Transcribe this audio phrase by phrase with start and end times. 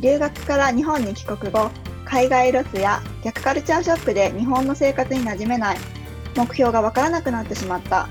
[0.00, 1.70] 留学から日本に帰国後
[2.04, 5.78] 海外ロスや逆カルチャーショックで日本の生活に馴染めない。
[6.36, 8.08] 目標がわからなくなってしまった。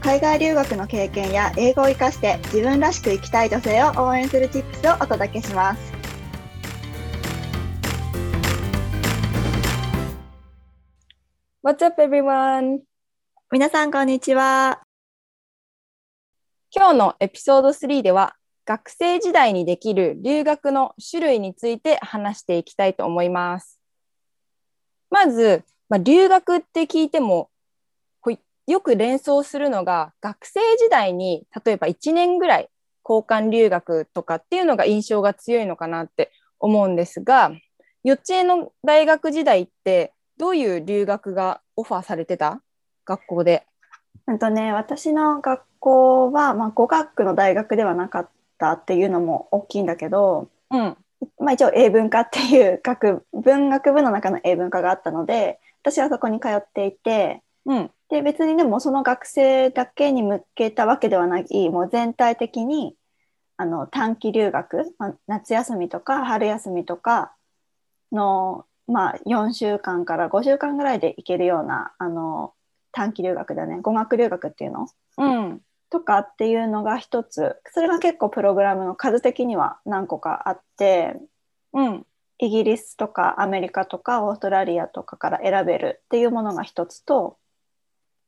[0.00, 5.92] 海外留学の経験や英語を生かして自分らしく生きたい女性を応援するチップスをお届けします。
[11.62, 12.80] What's up everyone?
[13.52, 14.82] 皆さんこんにちは。
[16.74, 23.80] 今日のエピソード3では学生時代にできる留学の種類について話していきたいと思います。
[25.10, 27.50] まず、まあ、留学って聞いても
[28.66, 32.68] よく連想するのが学生時代に例えば1年ぐらい
[33.04, 37.50] 交換留学とかっていうのが印象が強いのかなって思うんですが
[38.04, 42.62] 幼稚園の大学時代ってどういう留学がオファーされてた？
[43.04, 43.66] 学校で。
[44.26, 48.28] うんとね、私の学校は、まあ、語学の大学ではなかっ
[48.62, 50.96] たっていうのも大きいんだけど、うん。
[51.38, 57.90] まあ、一応英文科っていう学文学部の中の英文科があったので私はそこに通っていてうん。
[58.08, 62.94] で別にでもその学生だけに向けたわけではないもう全体的に
[63.56, 67.32] あの短期留学、まあ、夏休みとか春休みとか
[68.10, 72.52] の、まあ、4週間から5週間ぐらいで行けるようなあの
[72.92, 73.78] 短期留学だね。
[73.80, 74.88] 語学留学っていうの？
[75.18, 75.60] うん
[75.92, 77.56] とかっていうのが一つ。
[77.72, 81.20] それが結構プログラムの数的には何個かあって。
[81.74, 82.06] うん。
[82.38, 87.36] イギリスとかアメリカとかオーストラリアとかから選べるっていうものが一つと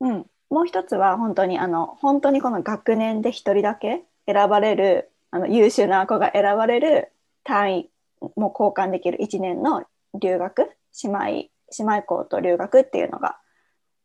[0.01, 0.27] うん。
[0.51, 7.91] もう一つは本当にあの本当にこの学年で一人だけ選ばれるあの優秀な子が選ばれる単位
[8.37, 9.85] も交換できる1年の
[10.21, 10.71] 留学
[11.03, 13.39] 姉妹姉妹校と留学っていうのが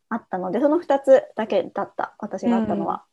[0.08, 3.04] あったのでその2つだけだった私があったのは。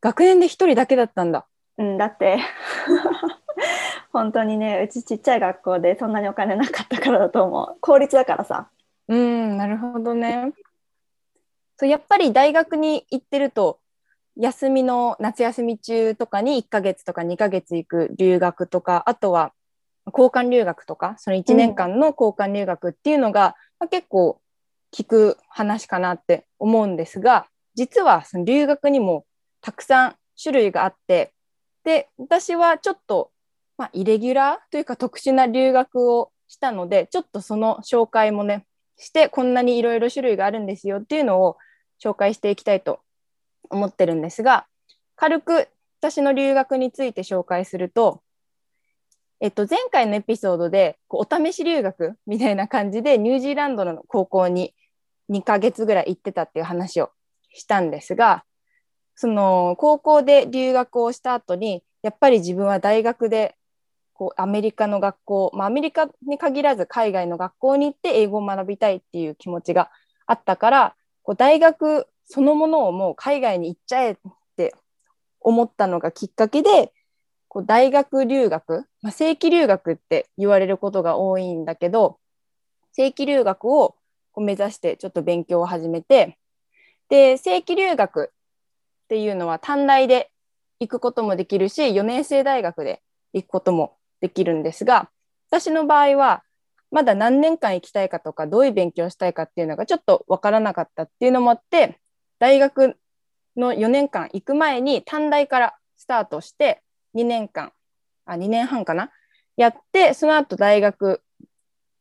[0.00, 1.46] 学年で一人だけだったんだ。
[1.78, 2.38] うん、だって
[4.12, 8.68] 本当にねうちちっちゃい学校でそんなにお金なかったからだと思う公立だからさ
[9.08, 10.52] うん、なるほどね。
[11.78, 13.80] そうやっぱり大学に行ってると
[14.36, 19.52] 休みの夏休み中とかに1ヶ月とか2ヶ月行く留学とかあとは
[20.06, 24.40] 交換留学とかその1年間の交換留学っていうのが、まあ、結構
[24.92, 29.24] 聞く話かなって思うんですが実はその留学にも
[29.60, 31.32] たくさん種類があって
[31.84, 33.30] で私はちょっと、
[33.78, 38.66] まあ、イレギュラーというか特殊な留学をしたのでちょっとその紹介もね
[38.96, 41.56] してこんなにいろいろ種類があるんですよっていうのを
[42.02, 43.00] 紹介していきたいと
[43.70, 44.66] 思ってるんですが
[45.16, 45.68] 軽く
[46.00, 48.22] 私の留学について紹介すると、
[49.40, 54.74] えっと、前回のエピソードでこうお試し留学みたいな感じでニュージーランドの高校に
[55.30, 57.10] 2ヶ月ぐらい行ってたっていう話を
[57.52, 58.44] したんですが
[59.20, 63.54] その高校で留学をした後にやっぱり自分は大学で
[64.14, 69.90] こうアメリカの学校、まあ、アメリカに限らず海外の学校に行って英語を学びたいっていう気持ちが
[70.24, 74.16] あったからこう大学そのものをもう海外に行っちゃえっ
[74.56, 74.74] て
[75.42, 76.90] 思ったのがきっかけで
[77.48, 82.18] こう大学留学、まあ、正規留学って言われることが多いんだけど
[82.92, 83.96] 正規留学を
[84.32, 86.38] こう目指してちょっと勉強を始めて
[87.10, 88.32] で正規留学
[89.10, 90.30] っていうのは短大で
[90.78, 95.10] 行くこともできるし4年生大学で行くこともできるんですが
[95.50, 96.44] 私の場合は
[96.92, 101.98] まだ何年間行きたいかとかどういう勉強したいかっていうのがちょっと分からなかったっていうのもあって
[102.38, 102.96] 大学
[103.56, 106.80] の4年間行く前に短大からスタートして
[107.16, 107.72] 2年間
[108.26, 109.10] あ2年半かな？
[109.56, 111.20] やってその後大学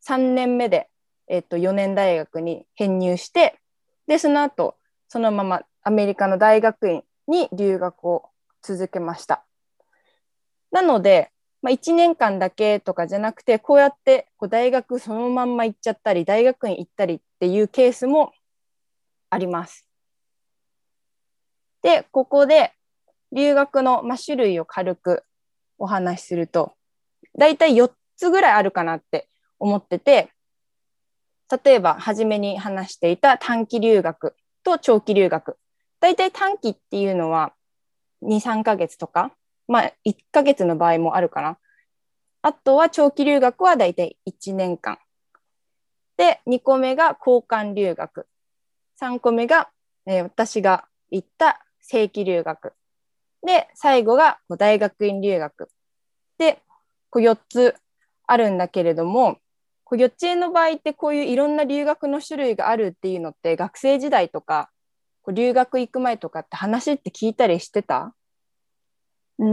[0.07, 0.89] 3年目で、
[1.27, 3.57] えっと、4年大学に編入して
[4.05, 4.75] でその後
[5.07, 8.29] そのままアメリカの大学院に留学を
[8.61, 9.45] 続けました。
[10.71, 11.31] なので、
[11.61, 18.31] まあ、1年間だけとかじゃなくてこうやってこう大学そのまんま行っちゃったり大学院行ったりっていうケースも
[19.29, 19.85] あります。
[21.81, 22.73] でここで
[23.31, 25.23] 留学の、まあ、種類を軽く
[25.77, 26.73] お話しすると
[27.37, 29.29] 大体4つぐらいあるかなって
[29.59, 30.31] 思ってて
[31.63, 35.57] 例えば初めに話していた短期留学と長期留学
[35.99, 37.53] 大体短期っていうのは
[38.23, 39.31] 23ヶ月とか
[39.67, 41.57] まあ1ヶ月の場合もあるかな
[42.41, 44.97] あとは長期留学はだいたい1年間。
[46.15, 48.27] で、2個目が交換留学。
[49.01, 49.69] 3個目が、
[50.05, 52.73] えー、私が行った正規留学。
[53.45, 55.69] で、最後が大学院留学。
[56.37, 56.61] で、
[57.09, 57.75] こう4つ
[58.25, 59.37] あるんだけれども、
[59.83, 64.69] こう幼稚園の場合ってこういういろんな留学の種類があるっていうのって学生時代とか
[65.21, 68.13] こう留学行く前とかって話って聞いたりしてた？
[69.37, 69.45] う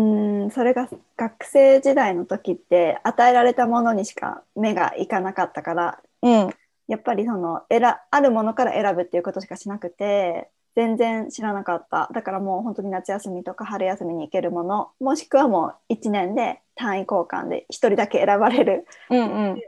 [0.46, 6.50] んそれが学生時代の時って与えられたものにしか目がいかなかったから、うん、
[6.88, 12.10] やっぱりその選あるものから選ぶっていうことしかしなくて全然知らなかった。
[12.12, 19.22] だからもう本当に夏休みとか春休みに行けるものもしくはもう1年で単位交換で1人だけ選ばれる、うんう
[19.54, 19.62] ん、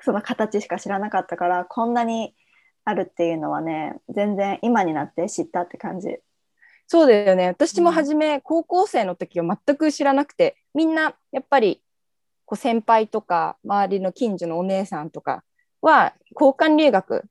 [0.00, 2.34] その形しか知らなかったからこんなに
[2.90, 6.18] あるっていうのはね全然今になって知ったって感じ。
[6.86, 11.80] そうだよね私も初め、高校生の時は全く知らなくてみんなやっぱり
[12.46, 15.44] こう先輩とか周りの近所のお姉さんとか
[15.80, 17.24] は交換留学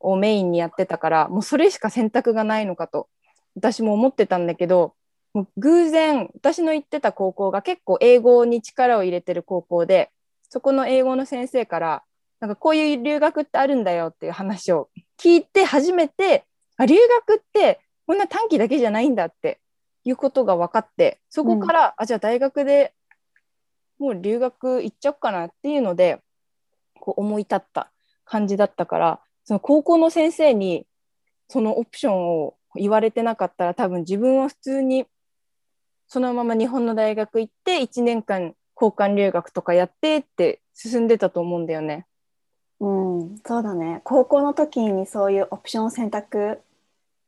[0.00, 3.08] をメインにやってたからもうそれしか選択がないのかと
[3.54, 4.94] 私も思ってたんだけど
[5.34, 10.10] もう偶然私の行ってた高校が結構英語に力を入れてる高校で
[10.48, 12.02] そこの英語の先生から
[12.44, 16.44] なんかこういう留学ってあるんだよっていう話を聞いて初めて
[16.76, 16.94] あ留
[17.26, 19.60] 学ってこんな短期だけじゃないんだって
[20.04, 22.92] いうことが分かってそこから、うん、あじゃあ大学で
[23.98, 26.20] もう留学行っちゃおうかなっていうので
[27.00, 27.90] こう思い立った
[28.26, 30.86] 感じだったからその高校の先生に
[31.48, 35.06] そのオプションを言われてなかったら多分自分は普通に
[36.08, 42.06] そのまま日本の大学行って1年間交換留学とかやってって進んでたと思うんだよね。
[42.80, 42.88] う
[43.36, 44.00] ん、そうだね。
[44.04, 46.62] 高校の時にそういうオプション選択、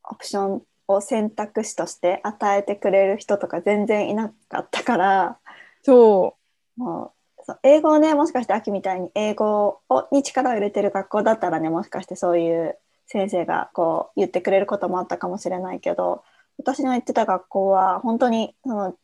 [0.04, 5.38] オプションを選択肢として与えてくれる人とか全然いなかったから、
[5.82, 6.36] そ
[6.78, 6.80] う。
[6.80, 16.24] もうそう英語をね、もしかして秋みたいに英語をに力を入れてる学校だったらね、もしかしてそういう先生がこう言ってくれることもあったかもしれないけど、
[16.58, 18.96] 私の行ってた学校は本当にその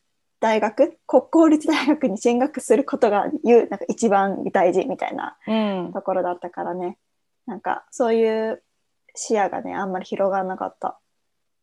[0.43, 0.99] 大学？
[1.07, 5.37] 国公立大学に進学することが言うなんか一番大事みたいな
[5.93, 6.97] ところだったからね、
[7.47, 8.61] うん、なんかそういう
[9.15, 10.99] 視野がねあんまり広がらなかった。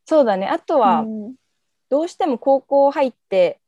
[0.06, 0.46] そうだね。
[0.46, 1.34] あとは、うん、
[1.90, 3.60] どうしても高校入って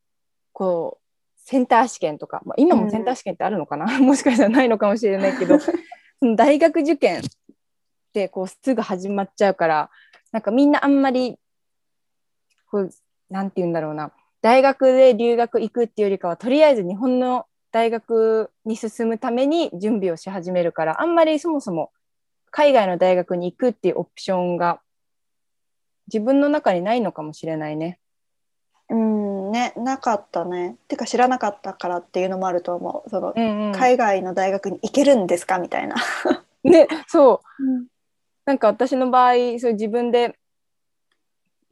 [0.55, 5.59] こうセンター試験とか、まあ、今もセンター試験ってあるのかな、うん、もしかしたらないのかもしれないけど
[6.37, 7.23] 大学受験っ
[8.15, 9.91] てこうすぐ始まっちゃうから
[10.31, 11.39] なんかみんなあんまり
[12.71, 12.91] こう
[13.29, 14.11] なんて言うんだろうな
[14.43, 21.91] 大学で留学行くっていうよりかはとりあえず日本の大学に進むために準備をし始めるからあんまりそもそも
[22.51, 24.81] 海外の大学に行くっていうオプションが
[26.09, 27.99] 自分の中にないのかもしれないね。
[28.91, 30.77] うんねなかったね。
[30.89, 33.09] てか知らなかったからっていうのもあると思う。
[33.09, 35.59] その、うんうん、海外の大学に行けるんですか？
[35.59, 35.95] みたいな。
[36.65, 37.87] ねそう、うん、
[38.45, 40.37] なんか私の場合そう自分で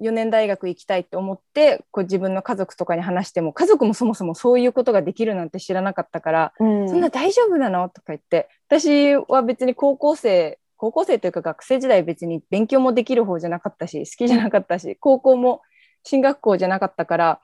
[0.00, 7.88] 4年大学行きたいって思ってこう自分の家族とかに話しても家族もそもそもそういうことができるなんて知らなかったから、うん、そんな大丈夫なの？
[7.88, 15.60] とか言って私は別に高校生高校生というか学生時代別に勉強もできる方じゃなかったし好きじゃなかったし高校も
[16.02, 17.40] 進学校じゃなかったから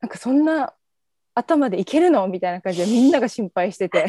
[0.00, 0.74] なんかそんな
[1.34, 2.26] 頭でいけるの？
[2.26, 4.06] みたいな感じでみんなが心配してて。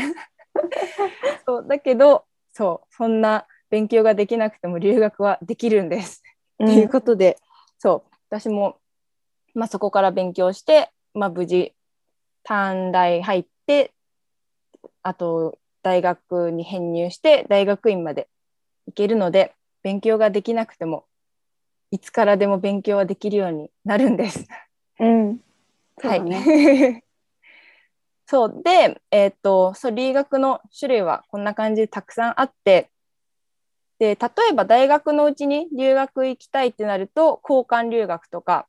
[1.45, 6.23] そうだけどそうそんな勉強ができなくても留学はできるんです。
[6.57, 7.37] と、うん、いうことで
[7.77, 8.77] そう私も、
[9.53, 11.73] まあ、そこから勉強して、まあ、無事
[12.43, 13.93] 短大入って
[15.03, 18.27] あと大学に編入して大学院まで
[18.87, 19.53] 行けるので
[19.83, 21.05] 勉強ができなくても
[21.91, 24.45] いつからでも勉強はできるようになるんです。
[24.99, 25.39] うん、
[26.03, 27.03] はい。
[28.25, 32.89] そう で、えー、っとそう留学の種類はこんな感じでたくさんあって
[33.99, 38.67] で例えば大学のうちに留学行きたいってなると交換留学とか、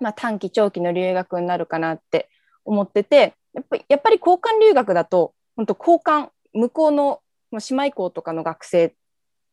[0.00, 2.28] まあ、短期長期の留学になるかなって
[2.64, 7.20] 思っててやっぱやっぱり交換留学だと本当交換向こうの
[7.52, 8.94] 姉妹校とかの学生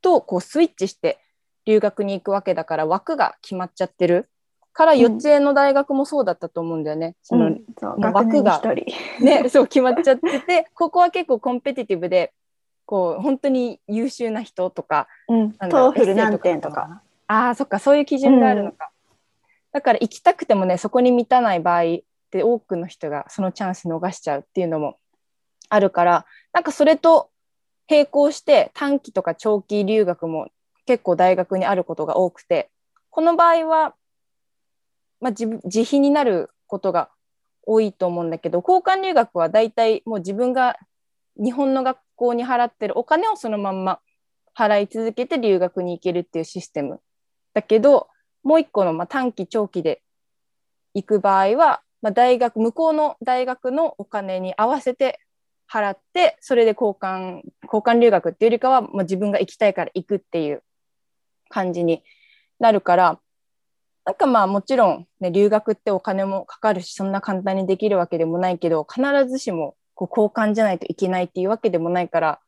[0.02, 1.20] とこうスイッチして
[1.66, 4.30] 留学に行くわけだから枠が決まっちゃってる。
[4.74, 7.16] から幼稚園の大学もそうだったと思うんだよね。
[7.24, 7.50] その、
[7.82, 8.62] 枠が、
[9.20, 12.32] ね、そう決まっちゃっててここは結構 competitive で
[12.88, 17.04] こう本当に優秀な人とか、うん、 TOEFL 何点とか。
[17.28, 19.14] ああそっかそういう基準があるのか、うん、
[19.74, 21.86] だから行きたくてもねそこに満たない場合っ
[22.32, 24.98] て多くの人がそのチャンス逃しちゃうっていうのも
[25.68, 27.30] あるからなんかそれと
[27.90, 30.48] 並行して短期とか長期留学も
[30.86, 32.70] 結構大学にあることが多くて
[33.10, 33.94] この場合は、
[35.20, 37.10] まあ、自自費になることが
[37.64, 40.78] 多いと思うんだけど交換留学はだいたいもう自分が
[41.42, 44.00] 日本の学校に払ってるお金をそのまんま
[44.58, 47.00] 払い続けて留学に行けるっていうシステム
[47.54, 48.08] だけど
[48.44, 50.02] もう一個のまあ短期長期で
[50.94, 55.20] 行く場合は、まあ、大学向こうの大学のお金に合わせて
[55.72, 60.64] 払ってそれで交換交換留学っていうよりかは、まあ、自分が行きたいから行くっていう
[61.50, 62.04] 感じに
[62.60, 63.20] なるから
[64.06, 72.40] なんかまあもちろん、ね、留学ってお金もかかるしそんな簡単にできるわけでもないけど必ずしもこう交換じゃないといけないっていうわけでもないから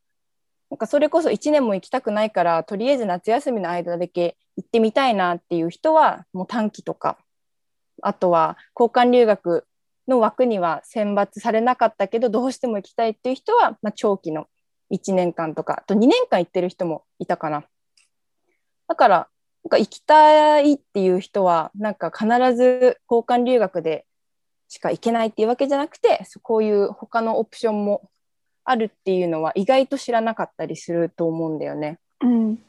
[0.70, 7.18] なんかそれこそ1年も行きたくないからとりあえず夏休みの間だけ行ってみたいなっていう人はもう短期とか
[8.01, 9.65] あとは交換留学
[10.08, 14.48] の枠には選抜されなかったけどどうしても行きたいっていう人は、まあ、長期の
[14.91, 17.63] 1年間とかあと2年間行ってる人もいたかな。
[18.88, 19.27] だから
[19.63, 22.25] なんか行きたいっていう人はなんか必
[22.56, 24.06] ず交換留学で
[24.70, 28.10] しか行けないっていうわけじゃなくてこういう他のオプションも
[28.64, 32.00] あるっていうのは意外と知らなかったりすると思うんだよね。
[32.22, 32.60] うん、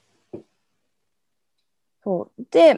[2.03, 2.75] そうで、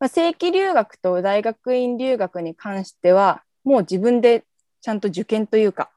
[0.00, 4.44] まあ、正規留学と大学院留学に関してはもう自分で
[4.80, 5.90] ちゃんと受験というか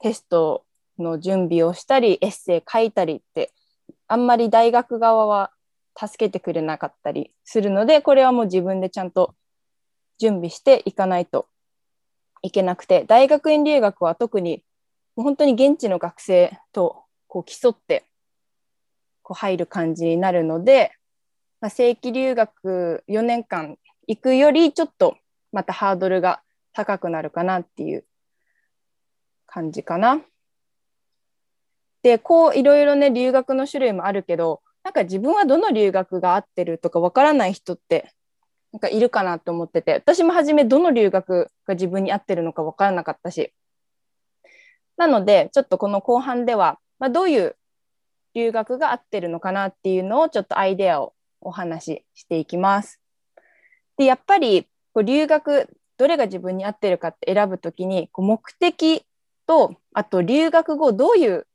[0.00, 0.64] テスト
[0.98, 3.52] の準備をしたりエッセイ書いたりって
[4.08, 5.52] あんまり大学側は
[5.98, 9.34] 助けてくれなかったりするのでこれはもう自分でちゃんと
[10.18, 11.46] 準備していかないと
[12.42, 14.62] いけなくて大学院留学は特に
[15.16, 18.04] 本当に現地の学生とこう競って
[19.22, 20.92] こう入る感じになるので、
[21.60, 23.76] まあ、正規留学4年間
[24.06, 25.16] 行くよりちょっと
[25.52, 28.04] またハードルが高くなるかなっていう
[29.46, 30.20] 感じかな。
[32.02, 38.12] でこういろいろね留学の種類もあるけどなんか自分はどの留学が合ってるとかわからない人って
[38.72, 43.52] なんかいるかなと思ってて私も初めどの留学が自分に合ってるのかわからなかったし
[44.96, 47.56] なのでちょっとこの後半では、まあ、どういう
[48.34, 53.00] 留学が合ってるのかなっていうのをちょっとアイデアをお話ししていきます。
[53.96, 59.04] でやっぱりこう留学どれが自分に合ってるかって選ぶときにこう目的
[59.46, 61.46] とあと留学後どういう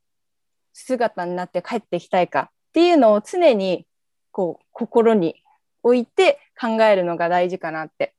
[0.72, 3.86] 姿になって帰ってきたいかっていうのを常に
[4.32, 5.41] こう心に
[5.82, 8.14] 置いて考えるのが大事かなって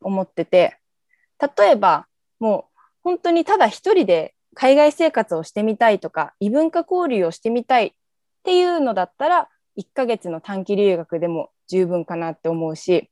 [0.00, 0.78] 思ってて
[1.58, 2.06] 例えば
[2.40, 7.92] もう本当にただ一人で海外生活をしてみたいとか異文化交流をしてみたいっ
[8.44, 13.10] ていうのだったら1ヶ月の短期留学でも十分かなって思うし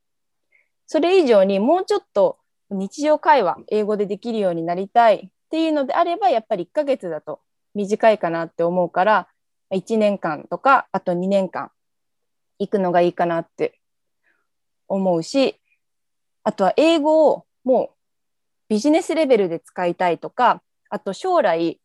[0.87, 2.39] それ以上にもうちょっと
[2.71, 7.41] 日常会話英語でできるようになりたいっていうのであればやっぱり1ヶ月だと
[7.75, 9.29] 短いかなって思うから
[9.73, 11.71] 1年間とかあと2年間
[12.59, 13.81] 行くのがいいかなって
[14.95, 15.59] 思うし
[16.45, 17.97] あとは英語をもう
[18.69, 21.81] ビジネスレベルで使いたいとかあと将来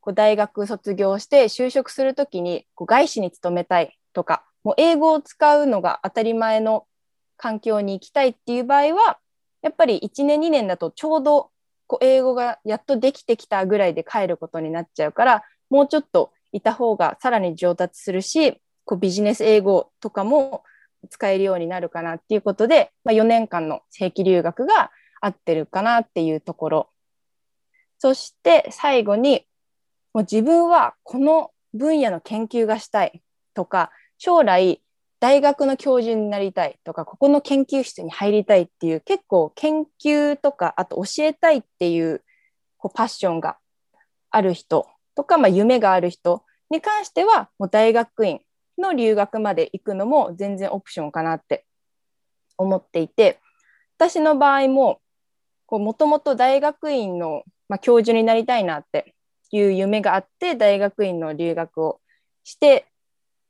[0.00, 6.86] こう大学卒業して就職する時にこう外資に勤めたいとかもう英語を使うのが当たり前の
[7.36, 9.18] 環境に行きたいっていう場合は
[9.62, 11.50] やっぱり1年2年だとちょうど
[11.86, 20.62] こう英語がやっとできてきたぐらいで帰ることになっちゃうからもうちょっといた方がさらに上達するしこうビジネス英語とかも
[21.10, 24.90] 使えるようになるかなっていうことで、まあ、4年間の正規留学が
[25.20, 26.90] 合ってるかなっていうところ。
[27.98, 29.44] そして最後に
[30.14, 33.22] もう自分はこの分野の研究がしたい
[33.54, 34.80] とか将来
[35.20, 42.22] 大学の教授になりたいとかここの研究室に入りたいっていう結構研究とかあと教えたいっていう
[42.76, 43.58] こうパッションが
[44.30, 44.86] ある人
[45.16, 48.40] とか、まあ、夢がある人に関してはもう大学院
[48.78, 51.64] の留学まで行くのも全然オプションかなって
[52.56, 53.40] 思っていて
[53.96, 55.00] 私の場合も
[55.70, 59.14] もともと大学院の、まあ、教授になりたいなって
[59.50, 62.00] いう夢があって大学院の留学を
[62.44, 62.86] して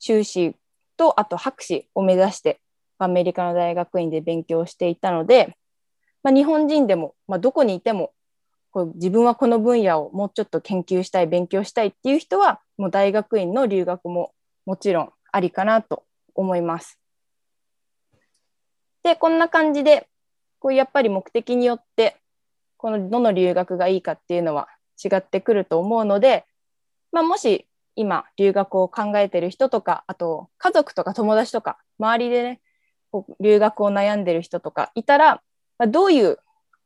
[0.01, 0.57] 修士
[0.97, 2.61] とあと博士を目指して
[2.99, 5.57] アメリカの大学院で勉強していたので、
[6.23, 8.13] まあ、日本人でも、まあ、どこにいても
[8.71, 14.33] こう自分はこの分野をもうちょっと研究したい勉強したいっていう人はもう大学院の留学も
[14.67, 16.05] もちろんありかなと
[16.35, 16.99] 思います。
[19.03, 20.09] でこんな感じで
[20.59, 22.17] こうやっぱり目的によって
[22.77, 24.69] このどの留学がいいかっていうのは
[25.03, 26.45] 違ってくると思うので、
[27.13, 27.67] まあ、もし
[27.97, 32.61] 今留学を考えてる人とかあと家族とか友達とか周りでね
[33.41, 35.43] 留学を悩んでる人とかいたら、
[35.79, 36.39] まあ、どういう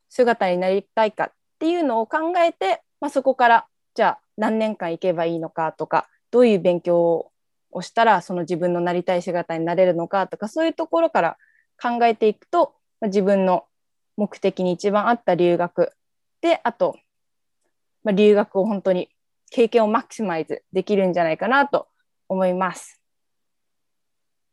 [0.08, 7.31] 姿になりたいかっていうのを考えて、まあ、そこからじゃあ何年間行けばいいのかとかどういう勉強を
[7.80, 11.38] したらその自分のなりたい姿になれるのかとかそういうところから
[11.80, 13.64] 考えていくと、まあ、自分の
[14.16, 15.92] 目的に一番合った留学
[16.42, 16.96] であと、
[18.04, 19.08] まあ、留学を本当に
[19.50, 21.88] 経験をマクシマイズできるんじゃないかなと
[22.28, 23.00] 思います。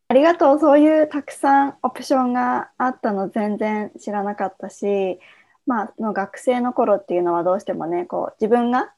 [0.10, 0.60] ありがとう。
[0.60, 5.20] そういうたくさんオプションがあったの全然知らなかったし、
[5.68, 8.92] まあ、の学生の頃っていうのはどうしてもね、こう自分が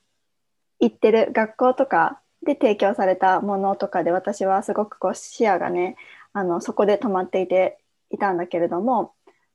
[0.80, 5.95] 行ってる学校とかで提供されたものとかで私はすごくこう視野がね、
[6.33, 7.77] あのそこで止まっていて
[8.10, 9.13] いたんだけれども、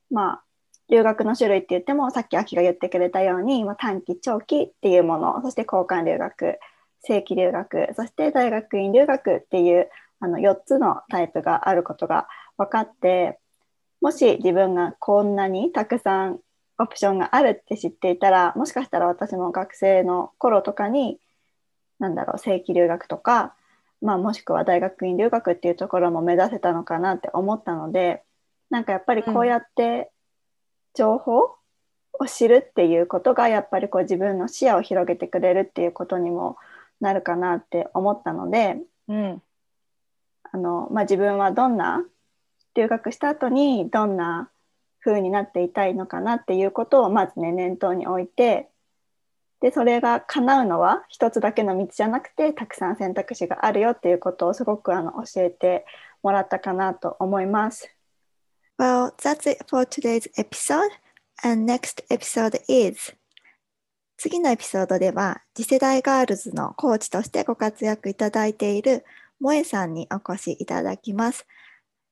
[0.09, 0.43] まあ、
[0.89, 6.59] 留学の種類って言ってもさっき秋が言ってくれたように、まあ、短期長期っていうものそして交換留学
[7.01, 9.89] 正規留学そして大学院留学っていう
[10.19, 12.27] あの4つのタイプがあることが
[12.57, 13.37] 分かって
[14.01, 16.39] もし自分がこんなにたくさん
[16.79, 21.19] オプションがあるって知っていたらもしかしたら私も学生の頃とかに
[21.99, 23.53] 何だろう正規留学とか、
[24.01, 28.23] まあ、もしくは大学院留学っていうところも目指せたのかなって思ったので
[28.69, 30.11] なんかやっぱりこうやって
[30.93, 31.57] 情報
[32.19, 36.57] を知るっていうことがやっぱりこう自分の視野を広げてくれるっていうことにも
[36.99, 38.77] なるかなって思ったので、
[39.07, 39.41] うん。
[40.51, 42.05] あのまあ、自分はどんな
[42.73, 44.49] 留学した後にどんな
[45.03, 48.69] 風になっていたいのかなっていうことをまずね念頭に置いて
[49.61, 55.85] でそれが叶うのは一つだけの道じゃなくてたくさん選択肢があるよっていうことをすごくあの教えて
[56.21, 57.89] もらったかなと思います。
[58.77, 60.91] Well, that's it for today's episode.
[61.43, 63.15] And next episode is
[64.17, 69.05] 次のエピソードでは次世代ガールズのコーチとしてご活躍いただいている
[69.39, 71.45] 萌えさんにお越しいただきます。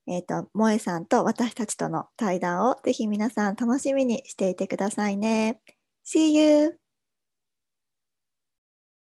[0.08, 5.60] えっ、ー、と、萌えさんと私たちとの対談をぜひ皆さん楽しみにしていてくださいね。
[6.06, 6.85] See you!